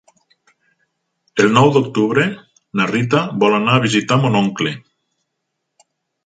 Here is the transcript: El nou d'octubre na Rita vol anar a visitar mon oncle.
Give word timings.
El 1.43 1.49
nou 1.57 1.69
d'octubre 1.75 2.25
na 2.79 2.87
Rita 2.93 3.21
vol 3.45 3.59
anar 3.59 3.77
a 3.77 3.83
visitar 3.85 4.19
mon 4.25 4.39
oncle. 4.41 4.75